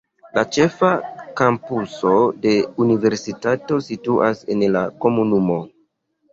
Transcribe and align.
La 0.35 0.43
ĉefa 0.55 0.87
kampuso 1.41 2.15
de 2.47 2.55
universitato 2.87 3.81
situas 3.91 4.45
en 4.57 4.67
la 4.79 4.87
komunumo. 5.07 5.63